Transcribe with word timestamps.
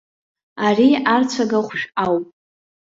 Ари 0.67 0.87
арцәагахәшә 1.13 1.85
ауп. 2.03 2.25